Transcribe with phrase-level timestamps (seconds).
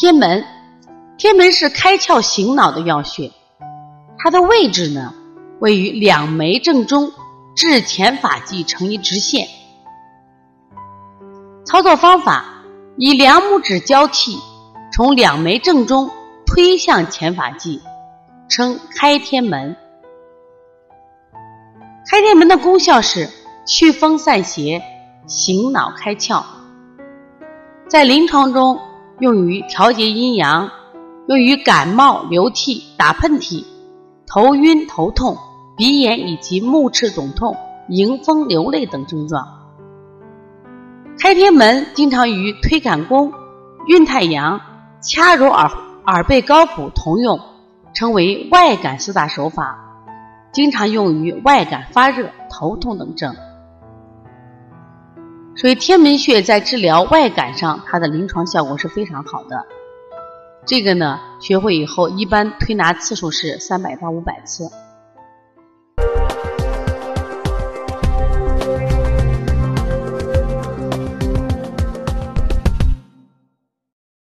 [0.00, 0.42] 天门，
[1.18, 3.30] 天门是开窍醒脑的要穴，
[4.16, 5.12] 它的位置呢
[5.58, 7.12] 位于两眉正中，
[7.54, 9.46] 至前发际成一直线。
[11.66, 12.46] 操作方法：
[12.96, 14.38] 以两拇指交替，
[14.90, 16.10] 从两眉正中
[16.46, 17.82] 推向前发际，
[18.48, 19.76] 称开天门。
[22.10, 23.28] 开天门的功效是
[23.66, 24.82] 祛风散邪、
[25.26, 26.42] 醒脑开窍，
[27.86, 28.80] 在临床中
[29.20, 30.70] 用于调节阴阳，
[31.28, 33.64] 用于感冒、流涕、打喷嚏、
[34.26, 35.36] 头晕、头痛、
[35.76, 37.54] 鼻炎以及目赤肿痛、
[37.88, 39.46] 迎风流泪等症状。
[41.18, 43.30] 开天门经常与推坎宫、
[43.86, 44.58] 运太阳、
[45.02, 45.70] 掐揉耳
[46.06, 47.38] 耳背高骨同用，
[47.92, 49.76] 称为外感四大手法。
[50.50, 53.36] 经常用于外感发热、头痛等症，
[55.60, 59.66] 所以天门穴在治疗外感上，它的临床效果是非常好的。
[60.64, 64.70] 这个呢，学会以后一般推拿次数是三百到五百次。